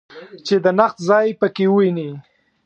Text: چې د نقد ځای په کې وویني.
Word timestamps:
چې 0.45 0.55
د 0.63 0.67
نقد 0.79 0.97
ځای 1.09 1.27
په 1.39 1.47
کې 1.55 1.65
وویني. 1.69 2.09